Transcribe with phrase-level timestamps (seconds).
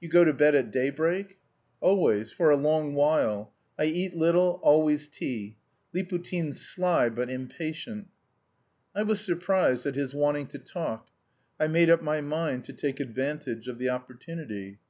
[0.00, 1.38] "You go to bed at daybreak?"
[1.80, 3.52] "Always; for a long while.
[3.78, 5.56] I eat little; always tea.
[5.94, 8.08] Liputin's sly, but impatient."
[8.92, 11.10] I was surprised at his wanting to talk;
[11.60, 14.80] I made up my mind to take advantage of the opportunity.